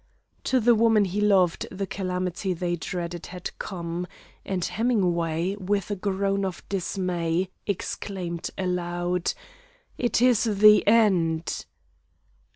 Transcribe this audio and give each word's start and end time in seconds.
To 0.45 0.59
the 0.59 0.73
woman 0.73 1.05
he 1.05 1.21
loved 1.21 1.67
the 1.69 1.85
calamity 1.85 2.53
they 2.53 2.75
dreaded 2.75 3.27
had 3.27 3.51
come, 3.59 4.07
and 4.43 4.65
Hemingway, 4.65 5.55
with 5.57 5.91
a 5.91 5.95
groan 5.95 6.43
of 6.43 6.67
dismay, 6.69 7.51
exclaimed 7.67 8.49
aloud: 8.57 9.33
"It 9.99 10.19
is 10.19 10.45
the 10.45 10.81
end!" 10.87 11.67